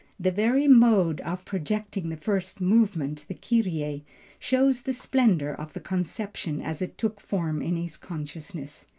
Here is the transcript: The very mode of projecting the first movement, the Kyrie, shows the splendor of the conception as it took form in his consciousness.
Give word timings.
The 0.19 0.31
very 0.31 0.67
mode 0.67 1.21
of 1.21 1.45
projecting 1.45 2.09
the 2.09 2.17
first 2.17 2.59
movement, 2.59 3.23
the 3.27 3.35
Kyrie, 3.35 4.03
shows 4.39 4.81
the 4.81 4.93
splendor 4.93 5.53
of 5.53 5.73
the 5.73 5.79
conception 5.79 6.59
as 6.59 6.81
it 6.81 6.97
took 6.97 7.21
form 7.21 7.61
in 7.61 7.75
his 7.75 7.97
consciousness. 7.97 8.87